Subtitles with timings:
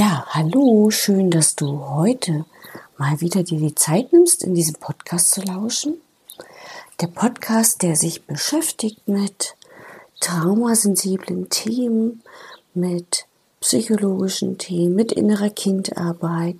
[0.00, 2.44] Ja, hallo, schön, dass du heute
[2.98, 6.00] mal wieder dir die Zeit nimmst, in diesem Podcast zu lauschen.
[7.00, 9.56] Der Podcast, der sich beschäftigt mit
[10.20, 12.22] traumasensiblen Themen,
[12.74, 13.26] mit
[13.60, 16.58] psychologischen Themen, mit innerer Kindarbeit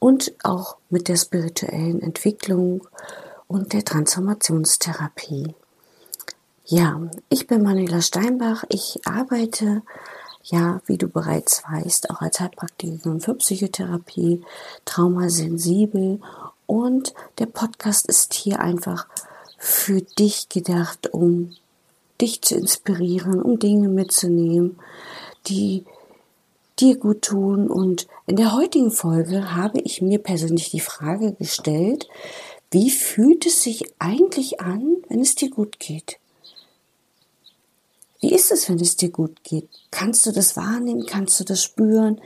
[0.00, 2.84] und auch mit der spirituellen Entwicklung
[3.46, 5.54] und der Transformationstherapie.
[6.64, 8.64] Ja, ich bin Manuela Steinbach.
[8.70, 9.82] Ich arbeite
[10.46, 14.42] ja, wie du bereits weißt, auch als Heilpraktikerin für Psychotherapie,
[14.84, 16.20] traumasensibel
[16.66, 19.06] und der Podcast ist hier einfach
[19.58, 21.52] für dich gedacht, um
[22.20, 24.78] dich zu inspirieren, um Dinge mitzunehmen,
[25.46, 25.84] die
[26.78, 27.68] dir gut tun.
[27.68, 32.08] Und in der heutigen Folge habe ich mir persönlich die Frage gestellt,
[32.70, 36.18] wie fühlt es sich eigentlich an, wenn es dir gut geht?
[38.20, 39.68] Wie ist es, wenn es dir gut geht?
[39.90, 41.06] Kannst du das wahrnehmen?
[41.06, 42.20] Kannst du das spüren?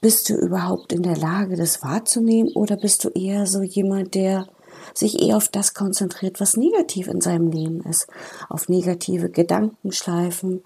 [0.00, 2.52] Bist du überhaupt in der Lage, das wahrzunehmen?
[2.54, 4.48] Oder bist du eher so jemand, der
[4.94, 8.06] sich eher auf das konzentriert, was negativ in seinem Leben ist,
[8.48, 10.62] auf negative Gedankenschleifen,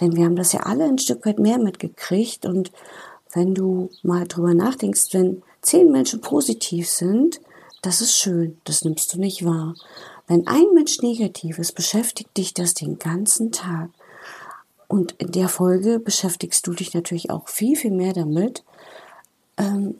[0.00, 2.72] denn wir haben das ja alle ein Stück weit mehr mitgekriegt und
[3.32, 7.40] wenn du mal drüber nachdenkst, wenn zehn Menschen positiv sind,
[7.82, 9.74] das ist schön, das nimmst du nicht wahr.
[10.26, 13.90] Wenn ein Mensch negativ ist, beschäftigt dich das den ganzen Tag.
[14.94, 18.62] Und in der Folge beschäftigst du dich natürlich auch viel, viel mehr damit,
[19.56, 19.98] ähm,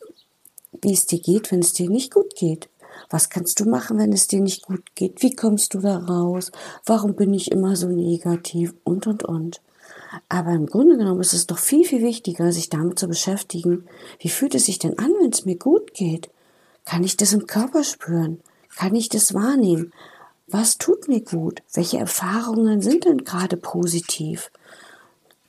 [0.83, 2.69] wie es dir geht, wenn es dir nicht gut geht.
[3.11, 5.21] Was kannst du machen, wenn es dir nicht gut geht?
[5.21, 6.53] Wie kommst du da raus?
[6.87, 8.73] Warum bin ich immer so negativ?
[8.85, 9.61] Und, und, und.
[10.29, 13.89] Aber im Grunde genommen ist es doch viel, viel wichtiger, sich damit zu beschäftigen,
[14.21, 16.31] wie fühlt es sich denn an, wenn es mir gut geht?
[16.85, 18.41] Kann ich das im Körper spüren?
[18.77, 19.93] Kann ich das wahrnehmen?
[20.47, 21.63] Was tut mir gut?
[21.73, 24.53] Welche Erfahrungen sind denn gerade positiv?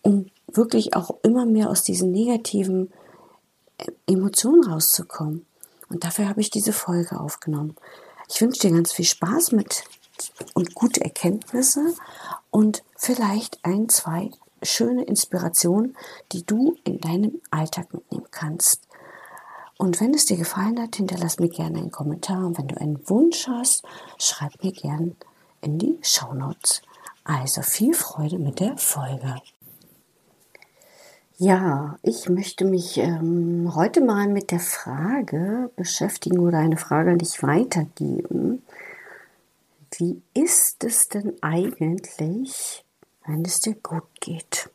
[0.05, 2.93] Um wirklich auch immer mehr aus diesen negativen
[3.79, 5.45] äh, Emotionen rauszukommen.
[5.89, 7.75] Und dafür habe ich diese Folge aufgenommen.
[8.29, 9.83] Ich wünsche dir ganz viel Spaß mit
[10.53, 11.93] und gute Erkenntnisse
[12.51, 14.31] und vielleicht ein, zwei
[14.63, 15.97] schöne Inspirationen,
[16.31, 18.87] die du in deinem Alltag mitnehmen kannst.
[19.77, 22.45] Und wenn es dir gefallen hat, hinterlass mir gerne einen Kommentar.
[22.45, 23.83] Und wenn du einen Wunsch hast,
[24.17, 25.15] schreib mir gerne
[25.61, 26.81] in die Show Notes.
[27.25, 29.35] Also viel Freude mit der Folge.
[31.37, 37.17] Ja, ich möchte mich ähm, heute mal mit der Frage beschäftigen oder eine Frage an
[37.17, 38.63] dich weitergeben.
[39.97, 42.85] Wie ist es denn eigentlich,
[43.25, 44.69] wenn es dir gut geht?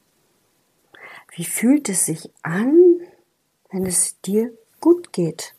[1.35, 2.79] Wie fühlt es sich an,
[3.71, 5.55] wenn es dir gut geht?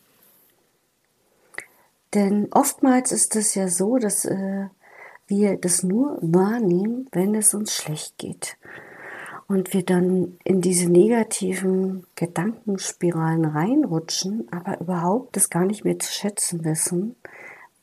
[2.14, 4.68] Denn oftmals ist es ja so, dass äh,
[5.26, 8.56] wir das nur wahrnehmen, wenn es uns schlecht geht
[9.52, 16.10] und wir dann in diese negativen Gedankenspiralen reinrutschen, aber überhaupt das gar nicht mehr zu
[16.10, 17.16] schätzen wissen,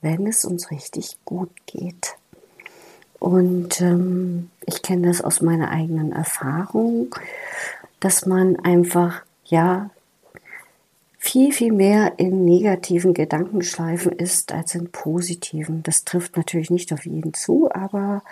[0.02, 2.16] wenn es uns richtig gut geht.
[3.20, 7.14] Und ähm, ich kenne das aus meiner eigenen Erfahrung,
[8.00, 9.92] dass man einfach, ja,
[11.20, 15.84] viel, viel mehr in negativen Gedankenschleifen ist als in positiven.
[15.84, 18.24] Das trifft natürlich nicht auf jeden zu, aber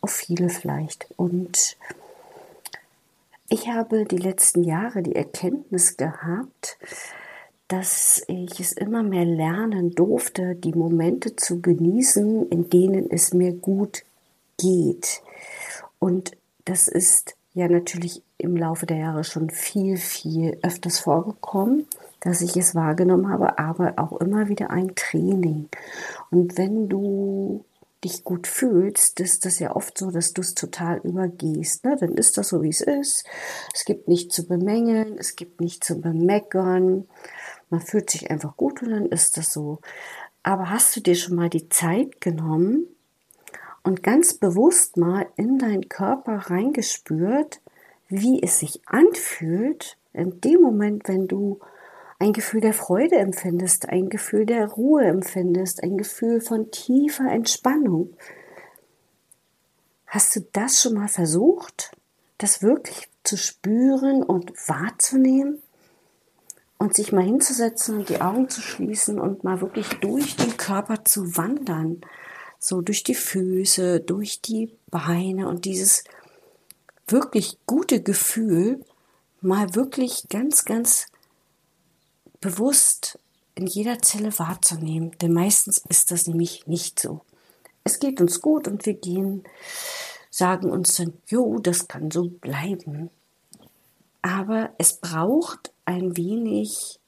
[0.00, 1.08] auf viele vielleicht.
[1.16, 1.76] Und
[3.48, 6.78] ich habe die letzten Jahre die Erkenntnis gehabt,
[7.68, 13.52] dass ich es immer mehr lernen durfte, die Momente zu genießen, in denen es mir
[13.52, 14.02] gut
[14.58, 15.22] geht.
[15.98, 21.86] Und das ist ja natürlich im Laufe der Jahre schon viel, viel öfters vorgekommen,
[22.20, 25.68] dass ich es wahrgenommen habe, aber auch immer wieder ein Training.
[26.30, 27.64] Und wenn du
[28.04, 31.84] dich gut fühlst, ist das ja oft so, dass du es total übergehst.
[31.84, 31.96] Ne?
[31.98, 33.24] Dann ist das so, wie es ist.
[33.74, 37.08] Es gibt nichts zu bemängeln, es gibt nichts zu bemeckern.
[37.70, 39.80] Man fühlt sich einfach gut und dann ist das so.
[40.42, 42.86] Aber hast du dir schon mal die Zeit genommen
[43.82, 47.60] und ganz bewusst mal in deinen Körper reingespürt,
[48.08, 51.60] wie es sich anfühlt, in dem Moment, wenn du
[52.24, 58.16] ein Gefühl der Freude empfindest, ein Gefühl der Ruhe empfindest, ein Gefühl von tiefer Entspannung.
[60.06, 61.90] Hast du das schon mal versucht,
[62.38, 65.60] das wirklich zu spüren und wahrzunehmen?
[66.78, 71.04] Und sich mal hinzusetzen und die Augen zu schließen und mal wirklich durch den Körper
[71.04, 72.00] zu wandern.
[72.58, 76.04] So durch die Füße, durch die Beine und dieses
[77.06, 78.80] wirklich gute Gefühl
[79.40, 81.06] mal wirklich ganz, ganz
[82.44, 83.18] bewusst
[83.54, 87.22] in jeder Zelle wahrzunehmen, denn meistens ist das nämlich nicht so.
[87.84, 89.44] Es geht uns gut und wir gehen,
[90.28, 93.08] sagen uns dann, jo, das kann so bleiben.
[94.20, 97.00] Aber es braucht ein wenig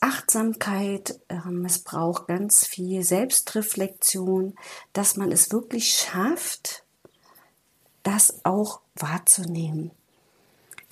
[0.00, 4.54] Achtsamkeit, ähm, es braucht ganz viel Selbstreflexion,
[4.92, 6.84] dass man es wirklich schafft,
[8.02, 9.90] das auch wahrzunehmen.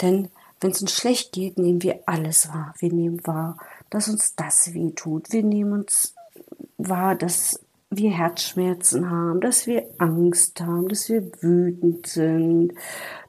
[0.01, 0.31] Denn
[0.61, 2.75] wenn es uns schlecht geht, nehmen wir alles wahr.
[2.79, 3.59] Wir nehmen wahr,
[3.91, 5.33] dass uns das weh tut.
[5.33, 6.15] Wir nehmen uns
[6.79, 7.61] wahr, dass
[7.91, 12.73] wir Herzschmerzen haben, dass wir Angst haben, dass wir wütend sind,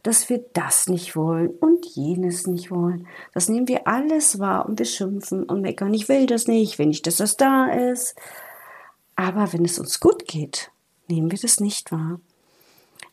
[0.03, 3.07] dass wir das nicht wollen und jenes nicht wollen.
[3.33, 5.93] Das nehmen wir alles wahr und wir schimpfen und meckern.
[5.93, 8.15] Ich will das nicht, wenn nicht, dass das da ist.
[9.15, 10.71] Aber wenn es uns gut geht,
[11.07, 12.19] nehmen wir das nicht wahr.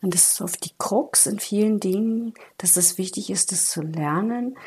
[0.05, 3.81] Und das ist oft die Krux in vielen Dingen, dass es wichtig ist, das zu
[3.81, 4.59] lernen,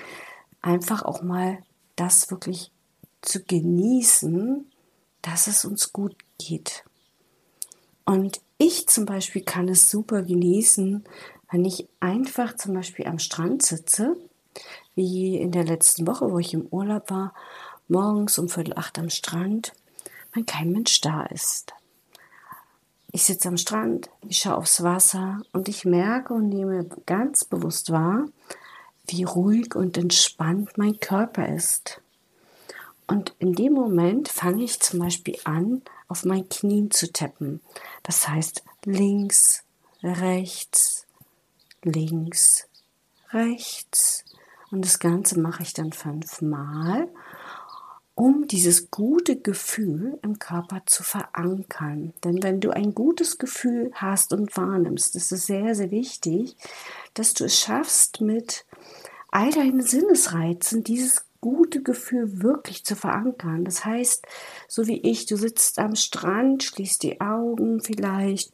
[0.63, 1.60] einfach auch mal
[1.95, 2.72] das wirklich
[3.22, 4.66] zu genießen,
[5.22, 6.84] dass es uns gut geht.
[8.04, 11.04] Und ich zum Beispiel kann es super genießen,
[11.51, 14.18] wenn ich einfach zum Beispiel am Strand sitze,
[14.95, 17.36] wie in der letzten Woche, wo ich im Urlaub war,
[17.88, 19.74] morgens um Viertel acht am Strand,
[20.34, 21.75] wenn kein Mensch da ist.
[23.18, 27.92] Ich sitze am Strand, ich schaue aufs Wasser und ich merke und nehme ganz bewusst
[27.92, 28.28] wahr,
[29.08, 32.00] wie ruhig und entspannt mein Körper ist.
[33.08, 37.60] Und in dem Moment fange ich zum Beispiel an, auf mein Knien zu tappen.
[38.04, 39.63] Das heißt links,
[40.04, 41.08] rechts,
[41.81, 42.68] links,
[43.31, 44.25] rechts.
[44.70, 47.08] Und das Ganze mache ich dann fünfmal,
[48.18, 52.14] um dieses gute Gefühl im Körper zu verankern.
[52.24, 56.56] Denn wenn du ein gutes Gefühl hast und wahrnimmst, ist es sehr, sehr wichtig,
[57.14, 58.66] dass du es schaffst, mit
[59.30, 63.66] all deinen Sinnesreizen dieses gute Gefühl wirklich zu verankern.
[63.66, 64.25] Das heißt,
[64.68, 68.52] so wie ich, du sitzt am Strand, schließt die Augen vielleicht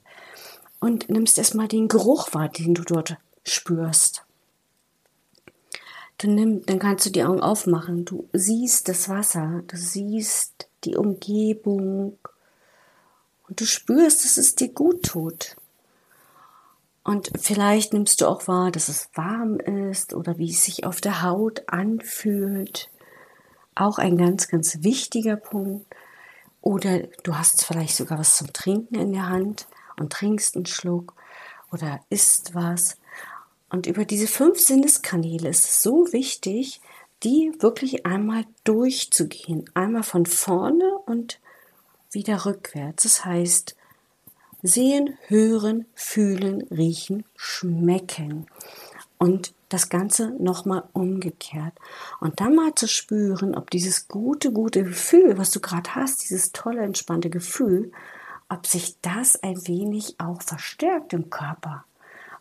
[0.81, 4.22] und nimmst erstmal den Geruch wahr, den du dort spürst.
[6.17, 8.05] Dann, nimm, dann kannst du die Augen aufmachen.
[8.05, 12.17] Du siehst das Wasser, du siehst die Umgebung
[13.47, 15.55] und du spürst, dass es dir gut tut.
[17.03, 21.01] Und vielleicht nimmst du auch wahr, dass es warm ist oder wie es sich auf
[21.01, 22.89] der Haut anfühlt.
[23.75, 25.85] Auch ein ganz, ganz wichtiger Punkt.
[26.61, 29.67] Oder du hast vielleicht sogar was zum Trinken in der Hand
[29.99, 31.13] und trinkst einen Schluck
[31.71, 32.97] oder isst was.
[33.73, 36.79] Und über diese fünf Sinneskanäle ist es so wichtig,
[37.23, 39.67] die wirklich einmal durchzugehen.
[39.73, 41.39] Einmal von vorne und
[42.11, 43.01] wieder rückwärts.
[43.01, 43.75] Das heißt,
[44.61, 48.45] Sehen, hören, fühlen, riechen, schmecken.
[49.17, 51.73] Und das Ganze nochmal umgekehrt.
[52.21, 56.51] Und dann mal zu spüren, ob dieses gute, gute Gefühl, was du gerade hast, dieses
[56.51, 57.91] tolle, entspannte Gefühl,
[58.49, 61.85] ob sich das ein wenig auch verstärkt im Körper.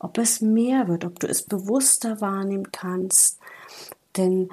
[0.02, 3.38] Ob es mehr wird, ob du es bewusster wahrnehmen kannst.
[4.16, 4.50] Denn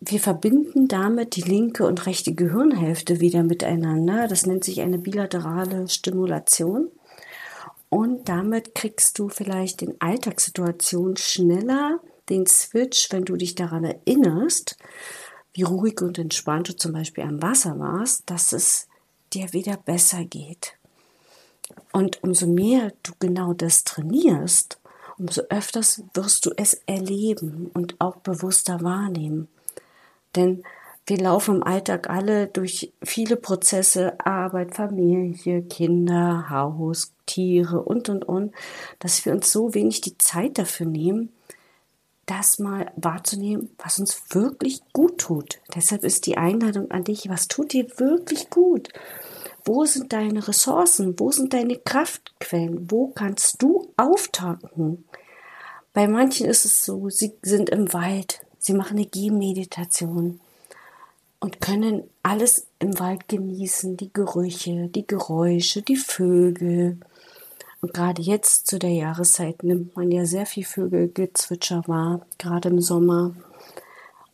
[0.00, 4.26] wir verbinden damit die linke und rechte Gehirnhälfte wieder miteinander.
[4.28, 6.88] Das nennt sich eine bilaterale Stimulation.
[7.88, 14.76] Und damit kriegst du vielleicht in Alltagssituationen schneller den Switch, wenn du dich daran erinnerst,
[15.52, 18.88] wie ruhig und entspannt du zum Beispiel am Wasser warst, dass es
[19.32, 20.79] dir wieder besser geht.
[21.92, 24.78] Und umso mehr du genau das trainierst,
[25.18, 29.48] umso öfters wirst du es erleben und auch bewusster wahrnehmen.
[30.36, 30.62] Denn
[31.06, 38.24] wir laufen im Alltag alle durch viele Prozesse, Arbeit, Familie, Kinder, Haus, Tiere und, und,
[38.24, 38.54] und,
[39.00, 41.32] dass wir uns so wenig die Zeit dafür nehmen,
[42.26, 45.58] das mal wahrzunehmen, was uns wirklich gut tut.
[45.74, 48.88] Deshalb ist die Einladung an dich, was tut dir wirklich gut?
[49.64, 51.18] Wo sind deine Ressourcen?
[51.18, 52.90] Wo sind deine Kraftquellen?
[52.90, 55.04] Wo kannst du auftanken?
[55.92, 60.38] Bei manchen ist es so, sie sind im Wald, Sie machen eine Gehmeditation
[61.40, 66.98] und können alles im Wald genießen, die Gerüche, die Geräusche, die Vögel.
[67.80, 72.82] Und gerade jetzt zu der Jahreszeit nimmt man ja sehr viel Vögelgezwitscher wahr, gerade im
[72.82, 73.34] Sommer.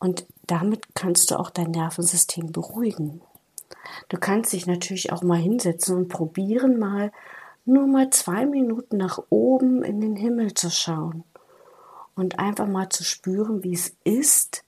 [0.01, 3.21] Und damit kannst du auch dein Nervensystem beruhigen.
[4.09, 7.13] Du kannst dich natürlich auch mal hinsetzen und probieren, mal
[7.65, 11.25] nur mal zwei Minuten nach oben in den Himmel zu schauen
[12.15, 14.65] und einfach mal zu spüren, wie es ist,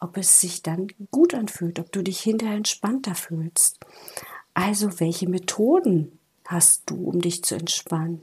[0.00, 3.78] ob es sich dann gut anfühlt, ob du dich hinterher entspannter fühlst.
[4.52, 8.22] Also, welche Methoden hast du, um dich zu entspannen?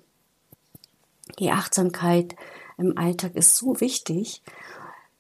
[1.39, 2.36] Die Achtsamkeit
[2.77, 4.41] im Alltag ist so wichtig,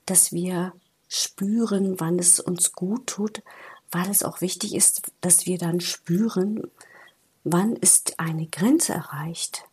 [0.05, 0.73] dass wir
[1.07, 3.43] spüren, wann es uns gut tut,
[3.91, 6.63] weil es auch wichtig ist, dass wir dann spüren,
[7.43, 9.65] wann ist eine Grenze erreicht.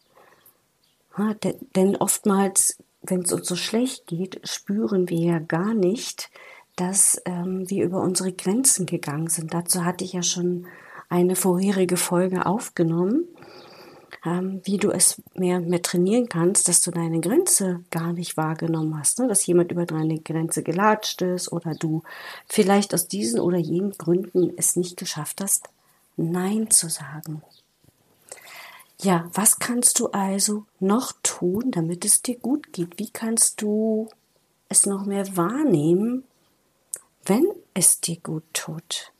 [1.17, 1.35] Ja,
[1.75, 6.31] denn oftmals wenn es uns so schlecht geht, spüren wir ja gar nicht,
[6.77, 9.55] dass ähm, wir über unsere Grenzen gegangen sind.
[9.55, 10.67] Dazu hatte ich ja schon
[11.09, 13.25] eine vorherige Folge aufgenommen,
[14.25, 18.99] ähm, wie du es mehr mehr trainieren kannst, dass du deine Grenze gar nicht wahrgenommen
[18.99, 19.29] hast, ne?
[19.29, 22.03] dass jemand über deine Grenze gelatscht ist oder du
[22.47, 25.69] vielleicht aus diesen oder jenen Gründen es nicht geschafft hast,
[26.17, 27.43] Nein zu sagen.
[29.01, 32.99] Ja, was kannst du also noch tun, damit es dir gut geht?
[32.99, 34.09] Wie kannst du
[34.69, 36.25] es noch mehr wahrnehmen,
[37.25, 39.13] wenn es dir gut tut?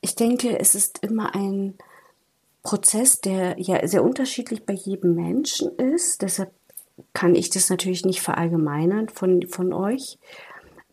[0.00, 1.74] Ich denke, es ist immer ein
[2.62, 6.22] Prozess, der ja sehr unterschiedlich bei jedem Menschen ist.
[6.22, 6.52] Deshalb
[7.12, 10.18] kann ich das natürlich nicht verallgemeinern von, von euch.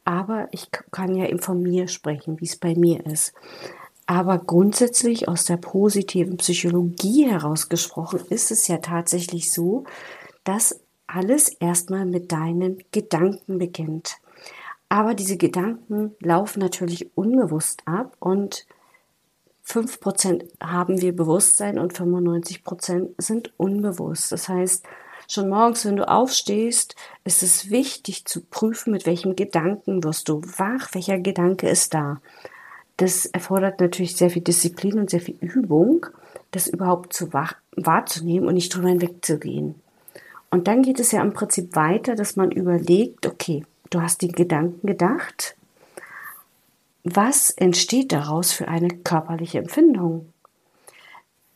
[0.05, 3.33] Aber ich kann ja eben von mir sprechen, wie es bei mir ist.
[4.05, 9.83] Aber grundsätzlich aus der positiven Psychologie herausgesprochen ist es ja tatsächlich so,
[10.45, 14.15] dass alles erstmal mit deinen Gedanken beginnt.
[14.87, 18.65] Aber diese Gedanken laufen natürlich unbewusst ab und
[19.67, 24.31] 5% haben wir Bewusstsein und 95% sind unbewusst.
[24.31, 24.85] Das heißt,
[25.27, 26.95] schon morgens, wenn du aufstehst,
[27.25, 32.21] ist es wichtig zu prüfen, mit welchem Gedanken wirst du wach, welcher Gedanke ist da.
[32.95, 36.05] Das erfordert natürlich sehr viel Disziplin und sehr viel Übung,
[36.51, 39.75] das überhaupt zu wach, wahrzunehmen und nicht drüber hinwegzugehen.
[40.49, 44.31] Und dann geht es ja im Prinzip weiter, dass man überlegt, okay, du hast den
[44.31, 45.56] Gedanken gedacht,
[47.15, 50.33] was entsteht daraus für eine körperliche Empfindung?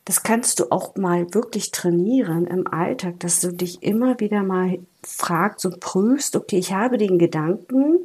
[0.04, 4.78] Das kannst du auch mal wirklich trainieren im Alltag, dass du dich immer wieder mal
[5.04, 7.98] fragst und prüfst, okay, ich habe den Gedanken,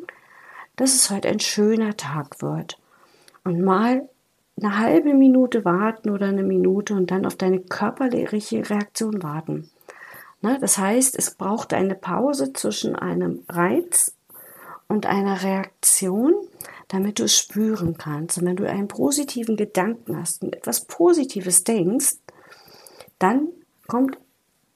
[0.75, 2.79] dass es heute ein schöner Tag wird.
[3.43, 4.07] Und mal
[4.61, 9.69] eine halbe Minute warten oder eine Minute und dann auf deine körperliche Reaktion warten.
[10.41, 14.15] Ne, das heißt, es braucht eine Pause zwischen einem Reiz
[14.87, 16.35] und einer Reaktion,
[16.87, 18.37] damit du es spüren kannst.
[18.37, 22.15] Und wenn du einen positiven Gedanken hast und etwas Positives denkst,
[23.19, 23.49] dann
[23.87, 24.17] kommt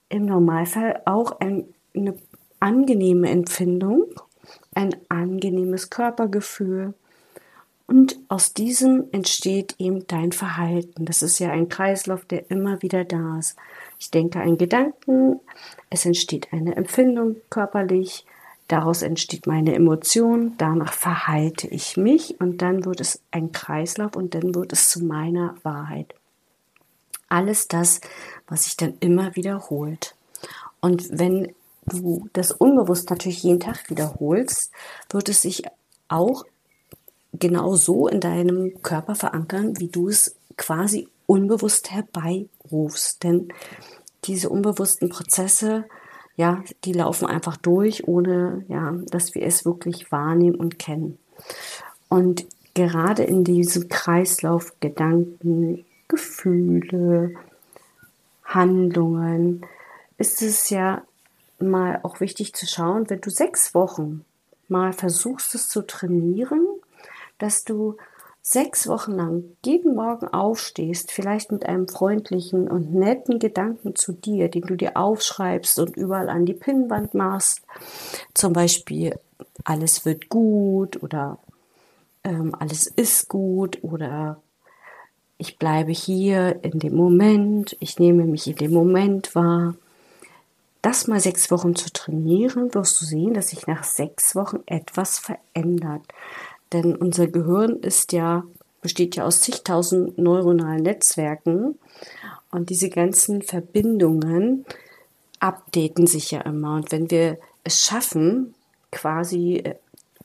[0.09, 2.15] im Normalfall auch ein, eine
[2.59, 4.05] angenehme Empfindung,
[4.75, 6.93] ein angenehmes Körpergefühl.
[7.87, 11.05] Und aus diesem entsteht eben dein Verhalten.
[11.05, 13.57] Das ist ja ein Kreislauf, der immer wieder da ist.
[13.99, 15.41] Ich denke einen Gedanken,
[15.89, 18.25] es entsteht eine Empfindung körperlich,
[18.71, 24.33] Daraus entsteht meine Emotion, danach verhalte ich mich und dann wird es ein Kreislauf und
[24.33, 26.15] dann wird es zu meiner Wahrheit.
[27.27, 27.99] Alles das,
[28.47, 30.15] was sich dann immer wiederholt.
[30.79, 31.53] Und wenn
[31.85, 34.71] du das unbewusst natürlich jeden Tag wiederholst,
[35.09, 35.63] wird es sich
[36.07, 36.45] auch
[37.33, 43.21] genau so in deinem Körper verankern, wie du es quasi unbewusst herbeirufst.
[43.21, 43.49] Denn
[44.23, 45.83] diese unbewussten Prozesse
[46.35, 51.17] ja, die laufen einfach durch, ohne ja, dass wir es wirklich wahrnehmen und kennen.
[52.09, 57.35] Und gerade in diesem Kreislauf Gedanken, Gefühle,
[58.43, 59.65] Handlungen
[60.17, 61.03] ist es ja
[61.59, 64.25] mal auch wichtig zu schauen, wenn du sechs Wochen
[64.67, 66.65] mal versuchst es zu trainieren,
[67.37, 67.97] dass du
[68.41, 74.49] sechs Wochen lang jeden Morgen aufstehst, vielleicht mit einem freundlichen und netten Gedanken zu dir,
[74.49, 77.61] den du dir aufschreibst und überall an die Pinnwand machst,
[78.33, 79.19] zum Beispiel
[79.63, 81.37] alles wird gut oder
[82.23, 84.41] ähm, alles ist gut oder
[85.37, 89.75] ich bleibe hier in dem Moment, ich nehme mich in dem Moment wahr.
[90.83, 95.19] Das mal sechs Wochen zu trainieren, wirst du sehen, dass sich nach sechs Wochen etwas
[95.19, 96.01] verändert.
[96.73, 98.43] Denn unser Gehirn ist ja,
[98.81, 101.77] besteht ja aus zigtausend neuronalen Netzwerken
[102.51, 104.65] und diese ganzen Verbindungen
[105.39, 106.75] updaten sich ja immer.
[106.75, 108.53] Und wenn wir es schaffen,
[108.91, 109.75] quasi äh,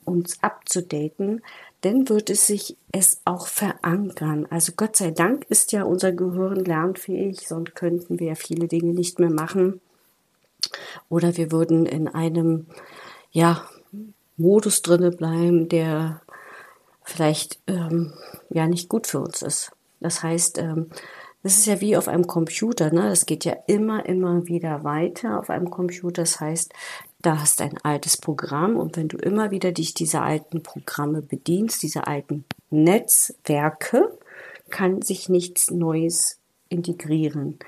[0.05, 1.43] uns abzudaten,
[1.83, 4.47] dann wird es sich es auch verankern.
[4.51, 8.93] Also Gott sei Dank ist ja unser Gehirn lernfähig, sonst könnten wir ja viele Dinge
[8.93, 9.81] nicht mehr machen.
[11.09, 12.67] Oder wir würden in einem,
[13.31, 13.69] ja,
[14.39, 16.21] Modus drinne bleiben, der
[17.07, 18.13] vielleicht ähm,
[18.51, 19.73] ja nicht gut für uns ist.
[20.01, 20.91] Das heißt, ähm,
[21.43, 23.09] das ist ja wie auf einem Computer, ne?
[23.09, 26.23] Das geht ja immer, immer wieder weiter auf einem Computer.
[26.23, 26.73] Das heißt,
[27.23, 31.83] da hast ein altes Programm und wenn du immer wieder dich diese alten Programme bedienst,
[31.83, 34.19] diese alten Netzwerke,
[34.71, 37.61] kann sich nichts Neues integrieren.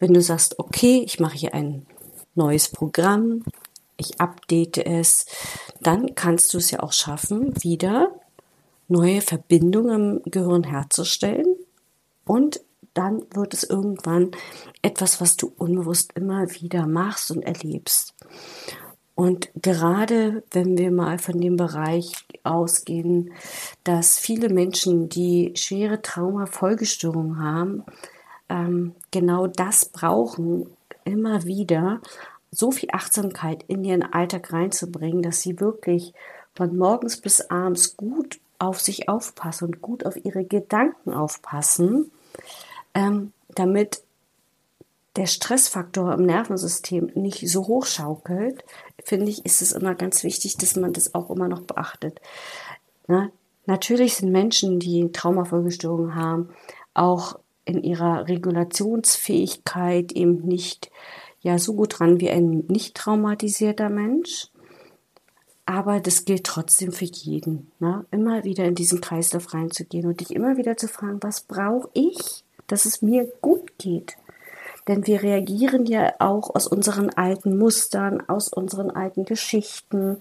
[0.00, 1.86] Wenn du sagst, okay, ich mache hier ein
[2.34, 3.44] neues Programm,
[3.96, 5.26] ich update es,
[5.80, 8.10] dann kannst du es ja auch schaffen, wieder
[8.90, 11.56] neue Verbindungen im Gehirn herzustellen
[12.24, 12.60] und
[12.94, 14.32] dann wird es irgendwann
[14.82, 18.14] etwas, was du unbewusst immer wieder machst und erlebst.
[19.14, 23.32] Und gerade wenn wir mal von dem Bereich ausgehen,
[23.84, 27.84] dass viele Menschen, die schwere Trauma-Folgestörungen haben,
[28.48, 30.66] ähm, genau das brauchen,
[31.04, 32.00] immer wieder
[32.50, 36.12] so viel Achtsamkeit in ihren Alltag reinzubringen, dass sie wirklich
[36.54, 42.12] von morgens bis abends gut auf sich aufpassen und gut auf ihre Gedanken aufpassen,
[42.94, 44.02] ähm, damit
[45.16, 48.64] der Stressfaktor im Nervensystem nicht so hoch schaukelt,
[49.04, 52.20] finde ich, ist es immer ganz wichtig, dass man das auch immer noch beachtet.
[53.08, 53.30] Na,
[53.66, 56.50] natürlich sind Menschen, die Traumafolgestörungen haben,
[56.94, 60.90] auch in ihrer Regulationsfähigkeit eben nicht
[61.40, 64.48] ja so gut dran wie ein nicht traumatisierter Mensch.
[65.70, 67.70] Aber das gilt trotzdem für jeden.
[67.78, 68.04] Ne?
[68.10, 72.42] Immer wieder in diesen Kreislauf reinzugehen und dich immer wieder zu fragen, was brauche ich,
[72.66, 74.16] dass es mir gut geht?
[74.88, 80.20] Denn wir reagieren ja auch aus unseren alten Mustern, aus unseren alten Geschichten.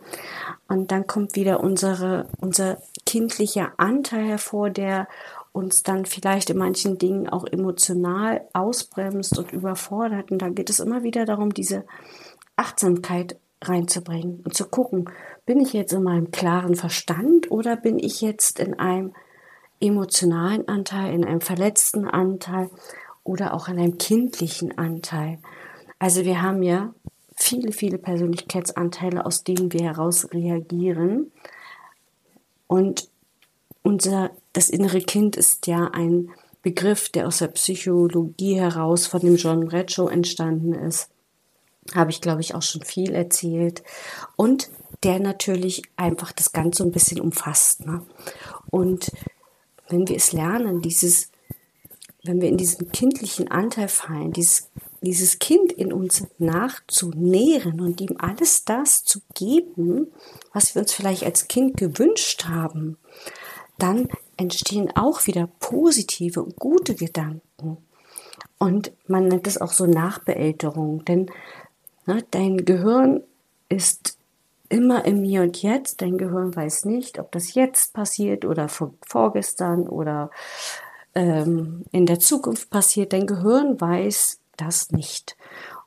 [0.67, 2.77] Und dann kommt wieder unsere, unser
[3.07, 5.07] kindlicher Anteil hervor, der
[5.51, 10.29] uns dann vielleicht in manchen Dingen auch emotional ausbremst und überfordert.
[10.29, 11.85] Und da geht es immer wieder darum, diese
[12.55, 15.09] Achtsamkeit reinzubringen und zu gucken,
[15.49, 19.15] bin ich jetzt in meinem klaren Verstand oder bin ich jetzt in einem
[19.79, 22.69] emotionalen Anteil, in einem verletzten Anteil
[23.23, 25.39] oder auch an einem kindlichen Anteil.
[25.97, 26.93] Also wir haben ja
[27.35, 31.31] viele, viele Persönlichkeitsanteile, aus denen wir heraus reagieren.
[32.67, 33.09] Und
[33.81, 36.29] unser, das innere Kind ist ja ein
[36.61, 41.09] Begriff, der aus der Psychologie heraus von dem John Bradshaw entstanden ist.
[41.95, 43.81] Habe ich, glaube ich, auch schon viel erzählt.
[44.35, 44.69] Und
[45.03, 47.85] der natürlich einfach das Ganze ein bisschen umfasst.
[47.85, 48.05] Ne?
[48.69, 49.11] Und
[49.87, 51.31] wenn wir es lernen, dieses
[52.23, 54.69] wenn wir in diesen kindlichen Anteil fallen, dieses,
[55.01, 60.07] dieses Kind in uns nachzunähren und ihm alles das zu geben,
[60.53, 62.97] was wir uns vielleicht als Kind gewünscht haben,
[63.77, 67.77] dann entstehen auch wieder positive und gute Gedanken.
[68.57, 71.31] Und man nennt es auch so Nachbeälterung, denn
[72.05, 73.23] ne, dein Gehirn
[73.69, 74.18] ist
[74.69, 76.01] immer im Hier und Jetzt.
[76.01, 80.29] Dein Gehirn weiß nicht, ob das jetzt passiert oder vor, vorgestern oder
[81.15, 83.13] ähm, in der Zukunft passiert.
[83.13, 85.35] Dein Gehirn weiß das nicht.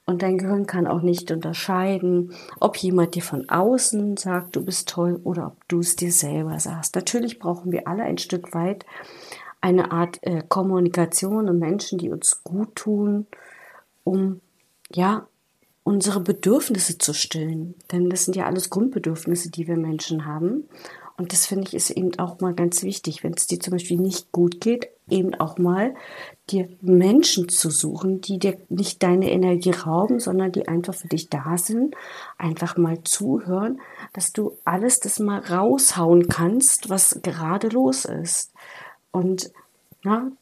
[0.05, 4.89] Und dein Gehirn kann auch nicht unterscheiden, ob jemand dir von außen sagt, du bist
[4.89, 6.97] toll oder ob du es dir selber sagst.
[6.97, 8.85] Natürlich brauchen wir alle ein Stück weit
[9.63, 13.27] eine Art äh, Kommunikation und Menschen, die uns gut tun,
[14.03, 14.41] um
[14.93, 15.29] ja
[15.85, 17.75] unsere Bedürfnisse zu stillen.
[17.91, 20.69] Denn das sind ja alles Grundbedürfnisse, die wir Menschen haben.
[21.17, 23.99] Und das finde ich ist eben auch mal ganz wichtig, wenn es dir zum Beispiel
[23.99, 25.95] nicht gut geht, eben auch mal
[26.51, 31.29] dir Menschen zu suchen, die dir nicht deine Energie rauben, sondern die einfach für dich
[31.29, 31.95] da sind,
[32.39, 33.81] einfach mal zuhören,
[34.15, 38.53] dass du alles das mal raushauen kannst, was gerade los ist.
[39.11, 39.53] Und
[40.05, 40.33] ja,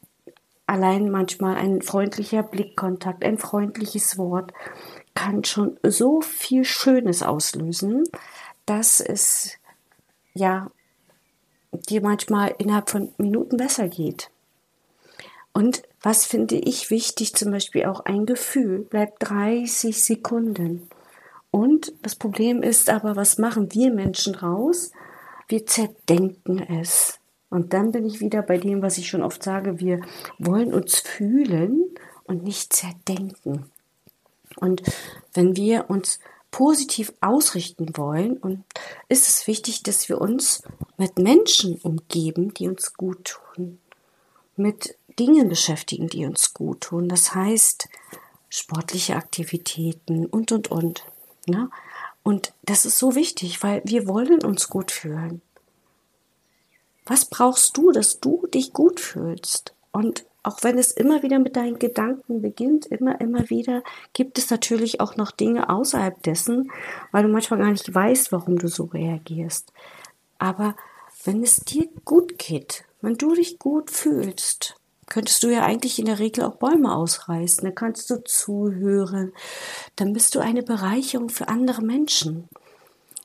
[0.66, 4.52] allein manchmal ein freundlicher Blickkontakt, ein freundliches Wort
[5.14, 8.04] kann schon so viel Schönes auslösen,
[8.66, 9.58] dass es
[10.34, 10.70] ja
[11.72, 14.30] dir manchmal innerhalb von Minuten besser geht.
[15.52, 20.88] Und was finde ich wichtig, zum Beispiel auch ein Gefühl, bleibt 30 Sekunden.
[21.50, 24.92] Und das Problem ist aber, was machen wir Menschen raus?
[25.48, 27.18] Wir zerdenken es.
[27.50, 30.00] Und dann bin ich wieder bei dem, was ich schon oft sage, wir
[30.38, 31.84] wollen uns fühlen
[32.24, 33.68] und nicht zerdenken.
[34.56, 34.82] Und
[35.32, 36.18] wenn wir uns
[36.50, 38.64] positiv ausrichten wollen, und
[39.08, 40.62] ist es wichtig, dass wir uns
[40.96, 43.78] mit Menschen umgeben, die uns gut tun,
[44.56, 47.08] mit Dingen beschäftigen, die uns gut tun.
[47.08, 47.88] Das heißt,
[48.48, 51.04] sportliche Aktivitäten und, und, und.
[51.46, 51.70] Ne?
[52.22, 55.40] Und das ist so wichtig, weil wir wollen uns gut fühlen.
[57.06, 59.74] Was brauchst du, dass du dich gut fühlst?
[59.92, 64.50] Und auch wenn es immer wieder mit deinen Gedanken beginnt, immer, immer wieder, gibt es
[64.50, 66.70] natürlich auch noch Dinge außerhalb dessen,
[67.12, 69.72] weil du manchmal gar nicht weißt, warum du so reagierst.
[70.38, 70.76] Aber
[71.24, 74.76] wenn es dir gut geht, wenn du dich gut fühlst,
[75.06, 77.64] könntest du ja eigentlich in der Regel auch Bäume ausreißen.
[77.64, 79.32] Dann kannst du zuhören.
[79.96, 82.48] Dann bist du eine Bereicherung für andere Menschen.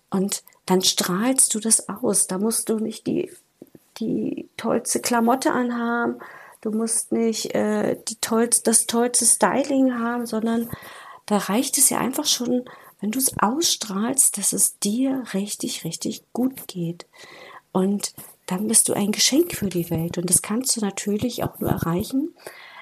[0.10, 2.28] Und dann strahlst du das aus.
[2.28, 3.32] Da musst du nicht die,
[3.99, 6.19] die tollste Klamotte anhaben
[6.65, 10.67] Du musst nicht äh, die tollste, das tollste Styling haben, sondern
[11.28, 12.65] da reicht es ja einfach schon,
[12.99, 17.06] wenn du es ausstrahlst, dass es dir richtig, richtig gut geht.
[17.71, 18.15] Und
[18.47, 20.17] dann bist du ein Geschenk für die Welt.
[20.17, 22.34] Und das kannst du natürlich auch nur erreichen,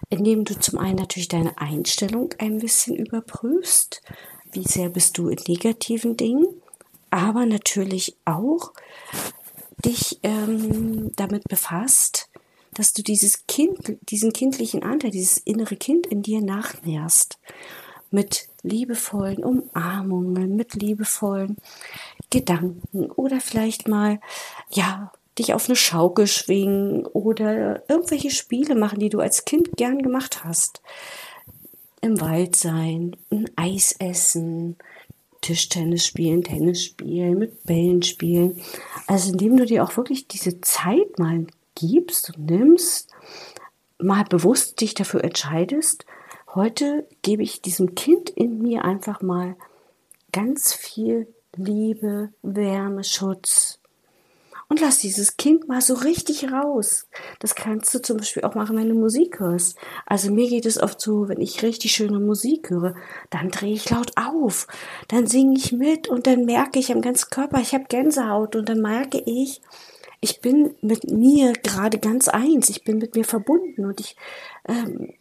[0.10, 4.02] indem du zum einen natürlich deine Einstellung ein bisschen überprüfst,
[4.54, 6.48] wie sehr bist du in negativen Dingen,
[7.10, 8.72] aber natürlich auch
[9.84, 12.30] dich ähm, damit befasst,
[12.74, 17.40] dass du dieses Kind, diesen kindlichen Anteil, dieses innere Kind in dir nachnährst.
[18.12, 21.58] Mit liebevollen Umarmungen, mit liebevollen
[22.30, 24.20] Gedanken oder vielleicht mal,
[24.70, 30.00] ja, dich auf eine Schaukel schwingen oder irgendwelche Spiele machen, die du als Kind gern
[30.00, 30.82] gemacht hast.
[32.02, 34.78] Im Wald sein, ein Eis essen,
[35.42, 38.62] Tischtennis spielen, Tennis spielen, mit Bällen spielen.
[39.08, 43.12] Also indem du dir auch wirklich diese Zeit mal gibst und nimmst,
[43.98, 46.06] mal bewusst dich dafür entscheidest,
[46.54, 49.56] heute gebe ich diesem Kind in mir einfach mal
[50.32, 53.80] ganz viel Liebe, Wärme, Schutz.
[54.70, 57.08] Und lass dieses Kind mal so richtig raus.
[57.40, 59.78] Das kannst du zum Beispiel auch machen, wenn du Musik hörst.
[60.08, 62.96] Also mir geht es oft so, wenn ich richtig schöne Musik höre,
[63.30, 64.66] dann drehe ich laut auf.
[65.10, 68.68] Dann singe ich mit und dann merke ich am ganzen Körper, ich habe Gänsehaut und
[68.68, 69.62] dann merke ich,
[70.24, 74.16] ich bin mit mir gerade ganz eins, ich bin mit mir verbunden und ich
[74.66, 75.14] ähm,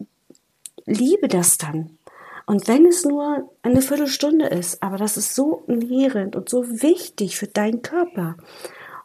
[0.85, 1.99] liebe das dann.
[2.47, 7.37] Und wenn es nur eine Viertelstunde ist, aber das ist so nährend und so wichtig
[7.37, 8.37] für deinen Körper.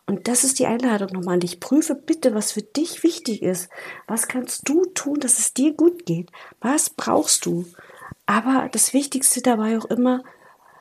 [0.05, 1.59] Und das ist die Einladung nochmal an dich.
[1.59, 3.69] Prüfe bitte, was für dich wichtig ist.
[4.05, 6.31] Was kannst du tun, dass es dir gut geht?
[6.61, 7.65] Was brauchst du?
[8.27, 10.23] Aber das Wichtigste dabei auch immer,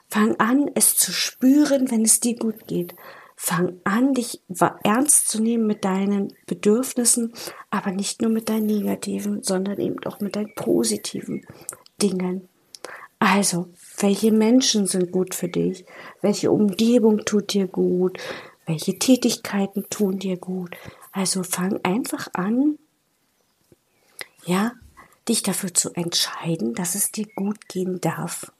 [0.09, 2.95] fang an, es zu spüren, wenn es dir gut geht.
[3.39, 4.41] Fang an, dich
[4.83, 7.35] ernst zu nehmen mit deinen Bedürfnissen,
[7.71, 11.47] aber nicht nur mit deinen negativen, sondern eben auch mit deinen positiven
[12.01, 12.49] Dingen.
[13.19, 13.69] Also,
[13.99, 15.85] welche Menschen sind gut für dich?
[16.23, 18.19] Welche Umgebung tut dir gut?
[18.65, 20.75] Welche Tätigkeiten tun dir gut?
[21.13, 22.79] Also fang einfach an,
[24.45, 24.73] ja,
[25.29, 28.53] dich dafür zu entscheiden, dass es dir gut gehen darf.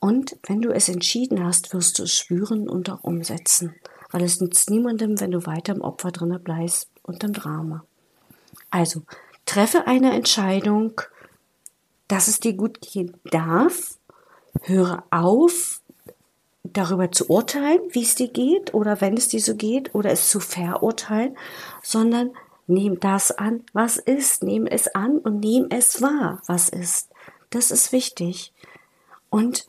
[0.00, 3.74] Und wenn du es entschieden hast, wirst du es spüren und auch umsetzen
[4.14, 7.84] weil es nützt niemandem, wenn du weiter im Opfer drinne bleibst und im Drama.
[8.70, 9.02] Also,
[9.44, 11.00] treffe eine Entscheidung,
[12.06, 13.98] dass es dir gut gehen darf.
[14.62, 15.82] Höre auf,
[16.62, 20.28] darüber zu urteilen, wie es dir geht oder wenn es dir so geht oder es
[20.28, 21.36] zu verurteilen,
[21.82, 22.30] sondern
[22.68, 24.44] nimm das an, was ist.
[24.44, 27.08] Nimm es an und nimm es wahr, was ist.
[27.50, 28.52] Das ist wichtig.
[29.28, 29.66] Und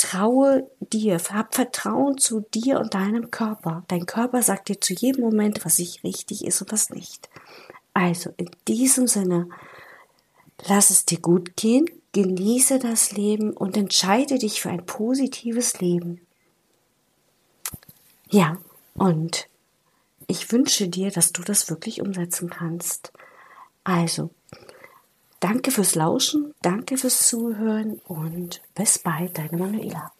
[0.00, 3.84] Traue dir, hab Vertrauen zu dir und deinem Körper.
[3.88, 7.28] Dein Körper sagt dir zu jedem Moment, was sich richtig ist und was nicht.
[7.92, 9.50] Also in diesem Sinne,
[10.66, 16.22] lass es dir gut gehen, genieße das Leben und entscheide dich für ein positives Leben.
[18.30, 18.56] Ja,
[18.94, 19.48] und
[20.28, 23.12] ich wünsche dir, dass du das wirklich umsetzen kannst.
[23.84, 24.30] Also,
[25.40, 30.12] Danke fürs Lauschen, danke fürs Zuhören und bis bald, deine Manuela.